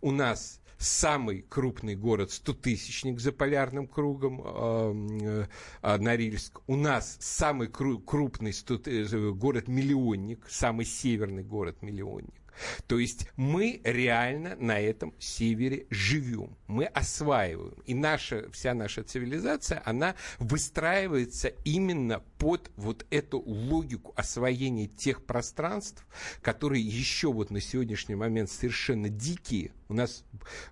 [0.00, 5.46] У нас самый крупный город, стотысячник за полярным кругом, э,
[5.82, 6.60] э, Норильск.
[6.66, 12.45] У нас самый кру- крупный э, город-миллионник, самый северный город-миллионник.
[12.86, 17.82] То есть мы реально на этом севере живем, мы осваиваем.
[17.86, 26.06] И наша, вся наша цивилизация, она выстраивается именно под вот эту логику освоения тех пространств,
[26.42, 29.72] которые еще вот на сегодняшний момент совершенно дикие.
[29.88, 30.24] У нас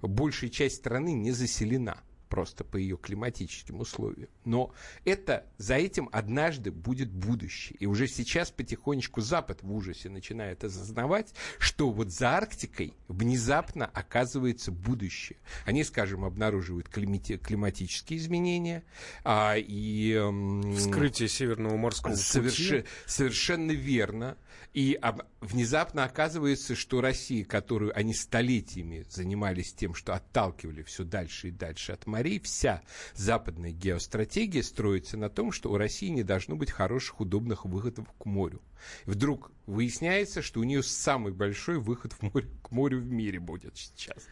[0.02, 4.28] большая часть страны не заселена просто по ее климатическим условиям.
[4.44, 4.72] Но
[5.04, 7.76] это, за этим однажды будет будущее.
[7.78, 14.72] И уже сейчас потихонечку Запад в ужасе начинает осознавать, что вот за Арктикой внезапно оказывается
[14.72, 15.38] будущее.
[15.64, 18.84] Они, скажем, обнаруживают климати- климатические изменения
[19.22, 20.12] а, и...
[20.12, 22.56] Эм, Вскрытие Северного морского соверш...
[22.56, 22.84] пути.
[23.06, 24.36] Совершенно верно.
[24.72, 31.48] И об, внезапно оказывается, что Россия, которую они столетиями занимались тем, что отталкивали все дальше
[31.48, 32.82] и дальше от морей, вся
[33.14, 38.24] западная геостратегия строится на том, что у России не должно быть хороших, удобных выходов к
[38.24, 38.62] морю.
[39.06, 43.40] И вдруг выясняется, что у нее самый большой выход в море, к морю в мире
[43.40, 44.26] будет сейчас.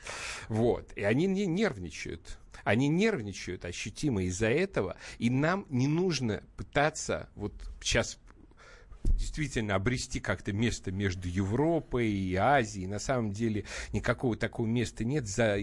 [0.48, 0.92] Вот.
[0.96, 2.38] И они не нервничают.
[2.64, 8.18] Они нервничают ощутимо из-за этого, и нам не нужно пытаться вот сейчас
[9.04, 12.86] действительно обрести как-то место между Европой и Азией.
[12.86, 15.26] На самом деле никакого такого места нет.
[15.26, 15.54] За...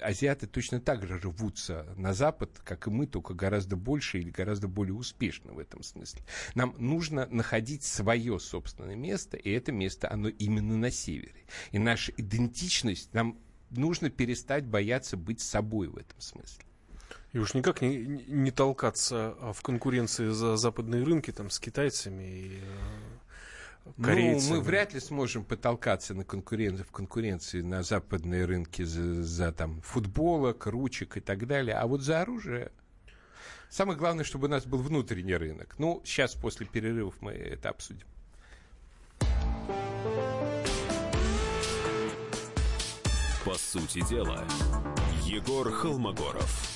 [0.00, 4.68] Азиаты точно так же рвутся на Запад, как и мы, только гораздо больше или гораздо
[4.68, 6.22] более успешно в этом смысле.
[6.54, 11.44] Нам нужно находить свое собственное место, и это место, оно именно на севере.
[11.72, 13.38] И наша идентичность, нам
[13.70, 16.64] нужно перестать бояться быть собой в этом смысле.
[17.36, 22.22] И уж никак не, не толкаться а, в конкуренции за западные рынки там, с китайцами
[22.22, 22.60] и
[23.84, 24.54] э, корейцами.
[24.54, 29.52] Ну, мы вряд ли сможем потолкаться на конкуренции, в конкуренции на западные рынки за, за
[29.52, 31.76] там, футболок, ручек и так далее.
[31.76, 32.72] А вот за оружие
[33.68, 35.74] Самое главное, чтобы у нас был внутренний рынок.
[35.76, 38.06] Ну, сейчас после перерывов мы это обсудим.
[43.44, 44.42] По сути дела,
[45.26, 46.75] Егор Холмогоров.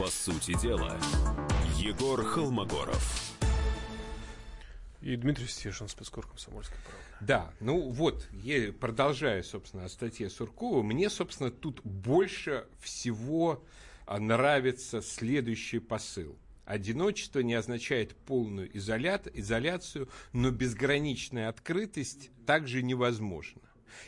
[0.00, 0.98] По сути дела,
[1.76, 3.36] Егор Холмогоров.
[5.02, 7.04] И Дмитрий Стешин, спецкор комсомольской правды.
[7.20, 13.62] Да, ну вот, я продолжая, собственно, о статье Суркова, мне, собственно, тут больше всего
[14.06, 16.34] а, нравится следующий посыл.
[16.64, 23.60] Одиночество не означает полную изолят, изоляцию, но безграничная открытость также невозможна.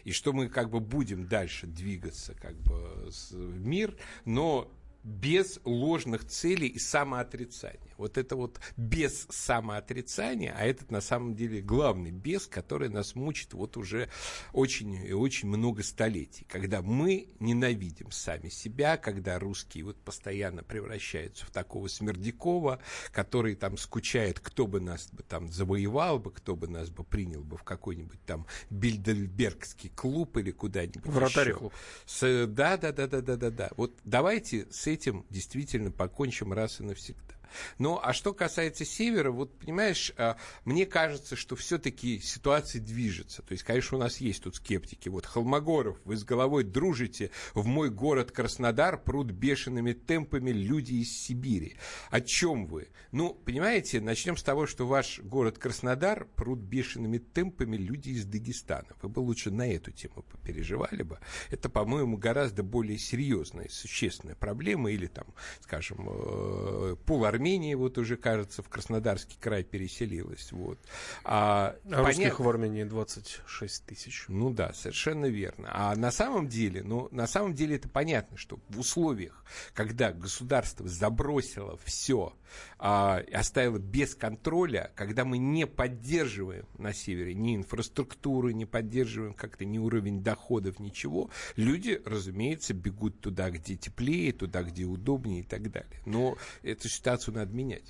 [0.05, 4.73] И что мы как бы будем дальше двигаться как бы в мир, но
[5.03, 7.92] без ложных целей и самоотрицания.
[8.03, 13.55] Вот это вот без самоотрицания, а этот на самом деле главный без, который нас мучит
[13.55, 14.09] вот уже
[14.53, 16.45] очень и очень много столетий.
[16.49, 22.81] Когда мы ненавидим сами себя, когда русские вот постоянно превращаются в такого Смердякова,
[23.13, 27.45] который там скучает, кто бы нас бы там завоевал бы, кто бы нас бы принял
[27.45, 31.73] бы в какой-нибудь там Бильдельбергский клуб или куда-нибудь Вратарь клуб.
[32.05, 33.71] С, да, да, да, да, да, да, да.
[33.77, 37.35] Вот давайте с этим действительно покончим раз и навсегда.
[37.79, 43.43] Ну, а что касается севера, вот, понимаешь, а, мне кажется, что все-таки ситуация движется.
[43.43, 45.09] То есть, конечно, у нас есть тут скептики.
[45.09, 51.17] Вот, Холмогоров, вы с головой дружите, в мой город Краснодар прут бешеными темпами люди из
[51.17, 51.77] Сибири.
[52.11, 52.89] О чем вы?
[53.11, 58.89] Ну, понимаете, начнем с того, что ваш город Краснодар прут бешеными темпами люди из Дагестана.
[59.03, 61.19] Вы бы лучше на эту тему попереживали бы.
[61.51, 64.91] Это, по-моему, гораздо более серьезная, существенная проблема.
[64.91, 65.27] Или там,
[65.61, 70.53] скажем, э, пол Армении вот уже, кажется, в Краснодарский край переселилась.
[70.53, 70.79] Вот.
[71.25, 74.27] А, а русских в Армении 26 тысяч.
[74.29, 75.69] Ну да, совершенно верно.
[75.73, 80.87] А на самом деле, ну, на самом деле это понятно, что в условиях, когда государство
[80.87, 82.33] забросило все,
[82.79, 89.65] а, оставило без контроля, когда мы не поддерживаем на севере ни инфраструктуру, не поддерживаем как-то
[89.65, 95.71] ни уровень доходов, ничего, люди, разумеется, бегут туда, где теплее, туда, где удобнее и так
[95.71, 96.01] далее.
[96.07, 97.83] Но эту ситуацию надо менять.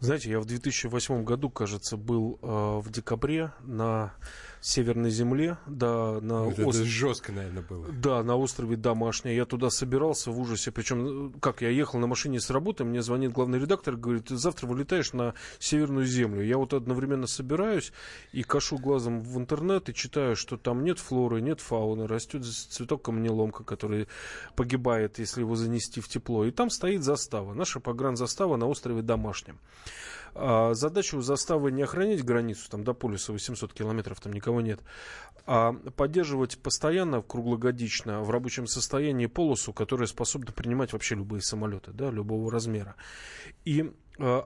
[0.00, 4.14] Знаете, я в 2008 году, кажется, был э, в декабре на
[4.60, 6.74] Северной Земле, да, на вот остров...
[6.74, 7.86] Это жестко, наверное, было.
[7.88, 9.34] Да, на острове Домашний.
[9.34, 10.72] Я туда собирался в ужасе.
[10.72, 14.66] Причем, как, я ехал на машине с работы, мне звонит главный редактор, говорит, ты завтра
[14.66, 16.42] вылетаешь на Северную Землю.
[16.42, 17.92] Я вот одновременно собираюсь
[18.32, 23.02] и кашу глазом в интернет и читаю, что там нет флоры, нет фауны, растет цветок
[23.02, 24.08] камнеломка, который
[24.56, 26.44] погибает, если его занести в тепло.
[26.44, 29.58] И там стоит застава, наша погранзастава на острове Домашнем.
[30.40, 34.80] А задача у заставы не охранять границу там, до полюса 800 километров, там никого нет,
[35.46, 42.10] а поддерживать постоянно, круглогодично, в рабочем состоянии полосу, которая способна принимать вообще любые самолеты, да,
[42.10, 42.94] любого размера.
[43.64, 43.92] И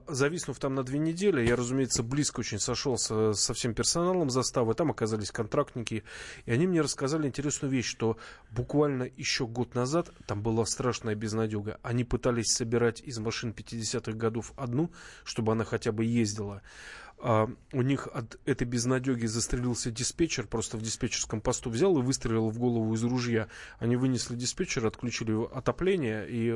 [0.07, 4.91] зависнув там на две недели, я, разумеется, близко очень сошелся со всем персоналом заставы, там
[4.91, 6.05] оказались контрактники,
[6.45, 8.17] и они мне рассказали интересную вещь, что
[8.51, 11.79] буквально еще год назад там была страшная безнадега.
[11.83, 14.91] Они пытались собирать из машин 50-х годов одну,
[15.25, 16.63] чтобы она хотя бы ездила
[17.25, 22.49] а, у них от этой безнадеги застрелился диспетчер, просто в диспетчерском посту взял и выстрелил
[22.49, 23.47] в голову из ружья.
[23.79, 26.53] Они вынесли диспетчер, отключили отопление и,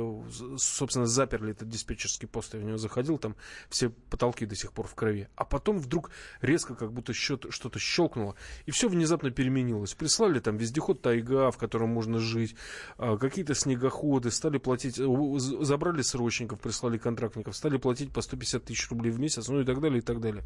[0.58, 2.54] собственно, заперли этот диспетчерский пост.
[2.54, 3.36] Я в него заходил, там
[3.68, 5.28] все потолки до сих пор в крови.
[5.36, 6.10] А потом вдруг
[6.40, 8.34] резко как будто что-то щелкнуло,
[8.66, 9.94] и все внезапно переменилось.
[9.94, 12.56] Прислали там вездеход «Тайга», в котором можно жить,
[12.98, 19.12] а, какие-то снегоходы, стали платить, забрали срочников, прислали контрактников, стали платить по 150 тысяч рублей
[19.12, 20.42] в месяц, ну и так далее, и так далее.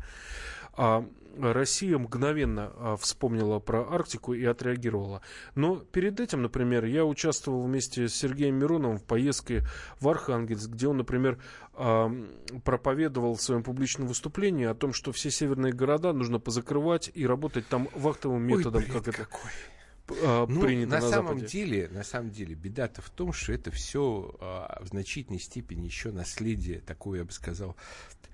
[0.74, 1.04] А
[1.38, 5.22] Россия мгновенно а, вспомнила про Арктику и отреагировала.
[5.54, 9.64] Но перед этим, например, я участвовал вместе с Сергеем Мироновым в поездке
[10.00, 11.38] в Архангельск, где он, например,
[11.74, 12.10] а,
[12.64, 17.66] проповедовал в своем публичном выступлении о том, что все северные города нужно позакрывать и работать
[17.68, 19.50] там вахтовым методом, Ой, как это какой
[20.10, 21.46] э, ну, принято на, на самом Западе.
[21.46, 26.12] деле, на самом деле, беда-то в том, что это все э, в значительной степени еще
[26.12, 27.76] наследие такое, я бы сказал,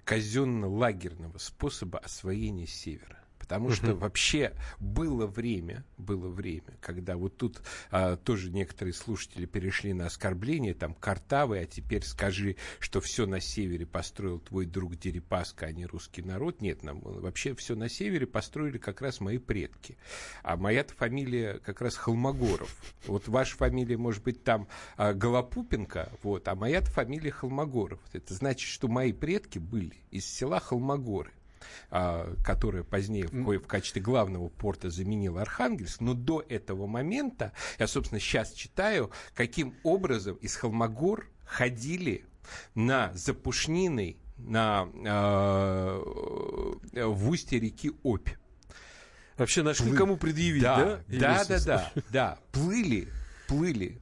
[0.05, 3.18] казенно-лагерного способа освоения севера.
[3.47, 9.92] Потому что вообще было время, было время, когда вот тут а, тоже некоторые слушатели перешли
[9.92, 15.66] на оскорбление, там, Картавы, а теперь скажи, что все на севере построил твой друг Дерипаска,
[15.66, 16.61] а не русский народ.
[16.61, 19.97] Нет, нам вообще все на севере построили как раз мои предки.
[20.42, 22.76] А моя-то фамилия как раз Холмогоров.
[23.07, 24.66] Вот ваша фамилия, может быть, там
[24.97, 28.01] а, Голопупенко, вот, а моя-то фамилия Холмогоров.
[28.12, 31.30] Это значит, что мои предки были из села Холмогоры
[31.91, 38.21] которая позднее в, в качестве главного порта заменила Архангельск, но до этого момента, я, собственно,
[38.21, 42.25] сейчас читаю, каким образом из Холмогор ходили
[42.75, 46.03] на запушнины на, э,
[47.07, 48.29] в устье реки Обь.
[49.37, 49.97] Вообще нашли Плы...
[49.97, 51.01] кому предъявить, да?
[51.09, 52.39] Да, да, да, да, да.
[52.53, 53.09] Плыли,
[53.49, 54.01] плыли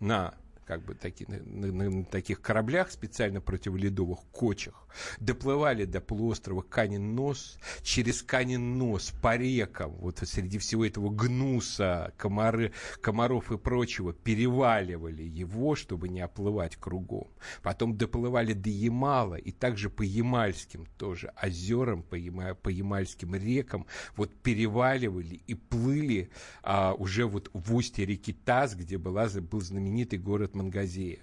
[0.00, 0.34] на
[0.64, 4.86] как бы таки, на, на, на таких кораблях, специально противоледовых кочах,
[5.20, 13.50] доплывали до полуострова Канин-Нос, через Канин-Нос по рекам, вот среди всего этого гнуса, комары, комаров
[13.52, 17.28] и прочего, переваливали его, чтобы не оплывать кругом.
[17.62, 23.86] Потом доплывали до Ямала, и также по Ямальским тоже озерам, по, Яма, по Ямальским рекам,
[24.16, 26.30] вот переваливали и плыли
[26.62, 31.18] а, уже вот в устье реки Таз, где была, был знаменитый город Мангазея.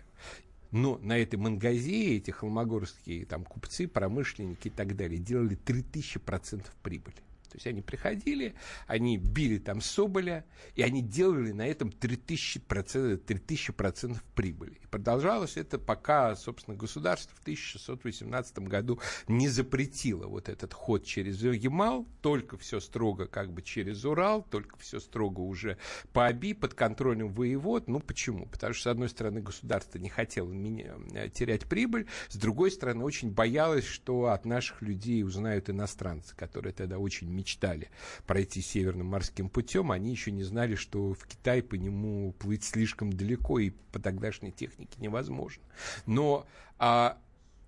[0.71, 7.17] Но на этой Мангазее эти холмогорские там, купцы, промышленники и так далее делали 3000% прибыли.
[7.49, 8.55] То есть они приходили,
[8.87, 10.45] они били там Соболя,
[10.75, 14.79] и они делали на этом 3000%, 3000% прибыли.
[14.83, 21.41] И продолжалось это, пока, собственно, государство в 1618 году не запретило вот этот ход через
[21.41, 25.77] Ямал, только все строго как бы через Урал, только все строго уже
[26.13, 27.87] по Оби, под контролем воевод.
[27.87, 28.45] Ну, почему?
[28.45, 33.03] Потому что, с одной стороны, государство не хотело меня, э, терять прибыль, с другой стороны,
[33.03, 37.89] очень боялось, что от наших людей узнают иностранцы, которые тогда очень мечтали
[38.25, 43.11] пройти Северным морским путем, они еще не знали, что в Китай по нему плыть слишком
[43.13, 45.63] далеко и по тогдашней технике невозможно.
[46.05, 46.45] Но
[46.77, 47.17] а,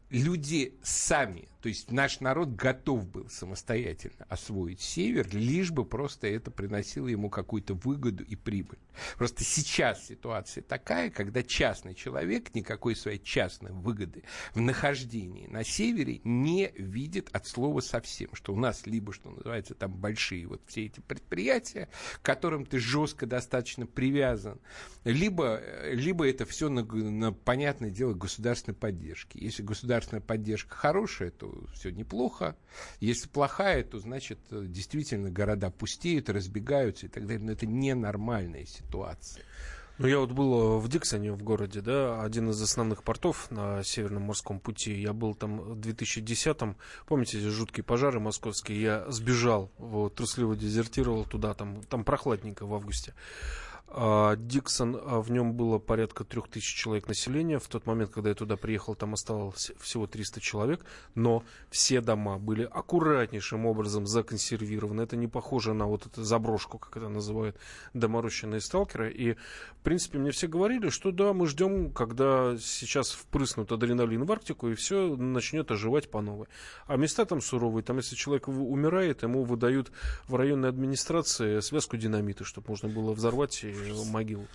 [0.10, 6.50] люди сами то есть наш народ готов был самостоятельно освоить север, лишь бы просто это
[6.50, 8.80] приносило ему какую-то выгоду и прибыль.
[9.18, 14.24] Просто сейчас ситуация такая, когда частный человек никакой своей частной выгоды
[14.56, 19.76] в нахождении на севере не видит от слова совсем, что у нас либо, что называется,
[19.76, 21.90] там большие вот все эти предприятия,
[22.22, 24.60] к которым ты жестко достаточно привязан,
[25.04, 29.38] либо, либо это все на, на понятное дело государственной поддержки.
[29.38, 32.56] Если государственная поддержка хорошая, то все неплохо.
[33.00, 37.44] Если плохая, то значит действительно города пустеют, разбегаются и так далее.
[37.44, 39.44] Но это ненормальная ситуация.
[39.98, 44.24] Ну, я вот был в Диксоне в городе, да, один из основных портов на Северном
[44.24, 45.00] морском пути.
[45.00, 46.76] Я был там в 2010-м.
[47.06, 48.82] Помните эти жуткие пожары московские?
[48.82, 53.14] Я сбежал, вот, трусливо дезертировал туда, там, там прохладненько в августе.
[53.94, 57.60] А, Диксон, а, в нем было порядка трех тысяч человек населения.
[57.60, 60.86] В тот момент, когда я туда приехал, там осталось всего 300 человек.
[61.14, 65.02] Но все дома были аккуратнейшим образом законсервированы.
[65.02, 67.58] Это не похоже на вот эту заброшку, как это называют
[67.94, 69.12] доморощенные сталкеры.
[69.12, 74.32] И, в принципе, мне все говорили, что да, мы ждем, когда сейчас впрыснут адреналин в
[74.32, 76.48] Арктику, и все начнет оживать по новой.
[76.88, 77.84] А места там суровые.
[77.84, 79.92] Там, если человек умирает, ему выдают
[80.30, 84.48] в районной администрации связку динамита, чтобы можно было взорвать и могил.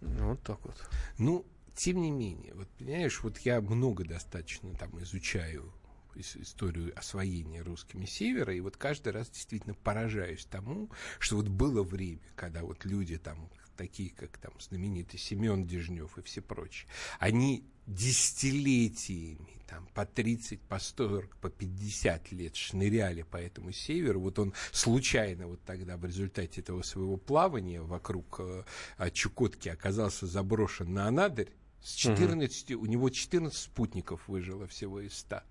[0.00, 0.88] Вот так вот.
[1.18, 1.44] Ну,
[1.74, 5.72] тем не менее, вот понимаешь, вот я много достаточно там изучаю
[6.16, 12.22] историю освоения русскими севера, и вот каждый раз действительно поражаюсь тому, что вот было время,
[12.34, 16.88] когда вот люди там такие как там знаменитый Семен Дежнев и все прочие,
[17.18, 24.20] они десятилетиями, там, по 30, по 40, по 50 лет шныряли по этому северу.
[24.20, 28.64] Вот он случайно вот тогда в результате этого своего плавания вокруг э,
[29.12, 31.50] Чукотки оказался заброшен на Анадырь.
[31.82, 32.82] С 14, угу.
[32.82, 35.42] у него 14 спутников выжило всего из 100.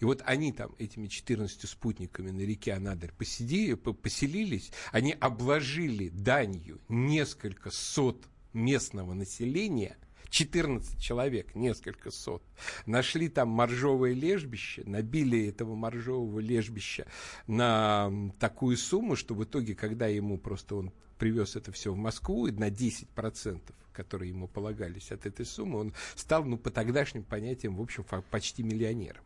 [0.00, 6.80] И вот они там этими 14 спутниками на реке Анадырь посидели, поселились, они обложили данью
[6.88, 9.96] несколько сот местного населения–
[10.30, 12.42] 14 человек, несколько сот,
[12.86, 17.06] нашли там моржовое лежбище, набили этого моржового лежбища
[17.46, 22.46] на такую сумму, что в итоге, когда ему просто он привез это все в Москву,
[22.46, 23.60] и на 10%,
[23.92, 28.62] которые ему полагались от этой суммы, он стал, ну, по тогдашним понятиям, в общем, почти
[28.62, 29.22] миллионером.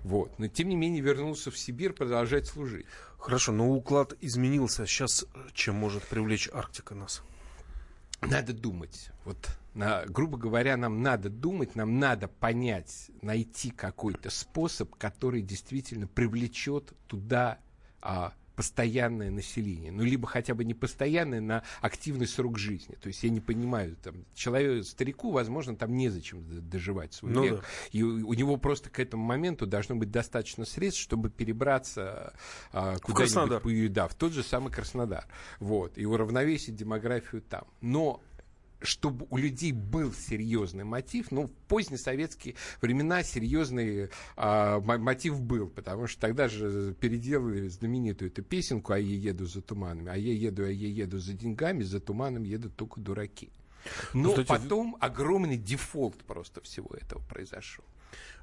[0.00, 0.38] Вот.
[0.38, 2.86] Но, тем не менее, вернулся в Сибирь продолжать служить.
[3.18, 4.86] Хорошо, но уклад изменился.
[4.86, 5.24] Сейчас
[5.54, 7.22] чем может привлечь Арктика нас?
[8.22, 9.10] Надо думать.
[9.24, 9.36] Вот,
[9.74, 16.92] на, грубо говоря, нам надо думать, нам надо понять, найти какой-то способ, который действительно привлечет
[17.08, 17.58] туда
[18.00, 22.96] а, постоянное население, ну, либо хотя бы не постоянное на активный срок жизни.
[23.00, 27.60] То есть я не понимаю, там, человеку, старику, возможно, там незачем доживать свой ну, век.
[27.60, 27.66] Да.
[27.92, 32.34] И у, у него просто к этому моменту должно быть достаточно средств, чтобы перебраться
[32.72, 35.26] а, куда-нибудь, да, в тот же самый Краснодар.
[35.58, 37.64] Вот, и уравновесить демографию там.
[37.80, 38.22] Но
[38.82, 46.06] чтобы у людей был серьезный мотив, ну, в позднесоветские времена серьезный а, мотив был, потому
[46.06, 50.64] что тогда же переделали знаменитую эту песенку «А я еду за туманами», «А я еду,
[50.64, 53.50] а я еду за деньгами, за туманом едут только дураки».
[54.12, 57.84] Но ну, Кстати, потом огромный дефолт просто всего этого произошел.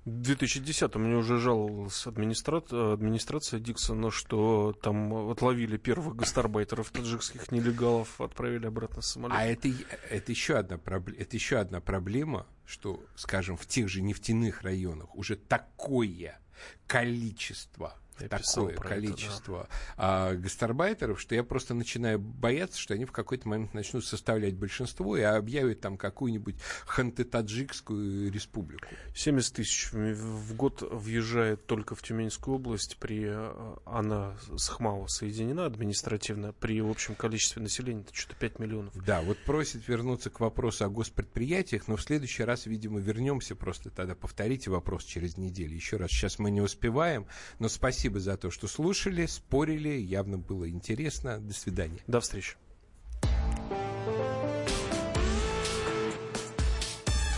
[0.06, 2.58] В 2010-м мне уже жаловалась администра...
[2.58, 9.36] администрация Диксона, что там отловили первых гастарбайтеров таджикских нелегалов, отправили обратно в самолет.
[9.38, 9.70] А это,
[10.10, 10.80] это, еще одна
[11.18, 16.40] это еще одна проблема, что, скажем, в тех же нефтяных районах уже такое
[16.88, 17.96] количество
[18.28, 19.70] такое количество это, да.
[19.98, 25.18] а, гастарбайтеров, что я просто начинаю бояться, что они в какой-то момент начнут составлять большинство
[25.18, 26.56] и объявят там какую-нибудь
[26.88, 28.88] ханты-таджикскую республику.
[29.16, 35.66] 70 тысяч в год въезжает только в Тюменскую область, при а, она с Хмао соединена
[35.66, 38.94] административно, при общем количестве населения это что-то 5 миллионов.
[39.06, 43.90] Да, вот просит вернуться к вопросу о госпредприятиях, но в следующий раз, видимо, вернемся, просто
[43.90, 45.76] тогда повторите вопрос через неделю.
[45.76, 47.28] Еще раз, сейчас мы не успеваем,
[47.60, 49.90] но спасибо Спасибо за то, что слушали, спорили.
[49.90, 51.40] Явно было интересно.
[51.40, 52.00] До свидания.
[52.08, 52.56] До встречи.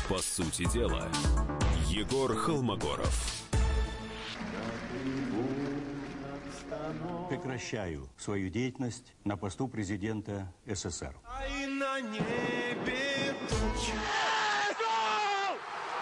[0.08, 1.12] По сути дела,
[1.90, 3.44] Егор Холмогоров.
[7.28, 11.14] Прекращаю свою деятельность на посту президента СССР.
[11.68, 13.98] На небе туча.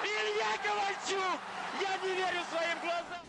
[0.04, 1.40] Илья Ковальчук!
[1.82, 3.29] Я не верю своим глазам!